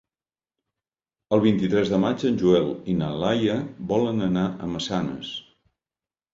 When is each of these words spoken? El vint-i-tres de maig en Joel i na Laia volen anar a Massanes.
El 1.37 1.43
vint-i-tres 1.43 1.91
de 1.91 1.99
maig 2.05 2.25
en 2.31 2.41
Joel 2.43 2.73
i 2.95 2.97
na 3.03 3.11
Laia 3.25 3.61
volen 3.95 4.27
anar 4.33 4.49
a 4.55 4.75
Massanes. 4.75 5.39